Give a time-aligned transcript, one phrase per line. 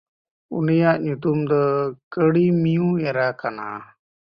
[0.57, 1.61] ᱩᱱᱤᱭᱟᱜ ᱧᱩᱛᱩᱢ ᱫᱚ
[2.11, 3.65] ᱠᱟᱲᱤᱢᱤᱣᱮᱨᱟ ᱠᱟᱱᱟ᱾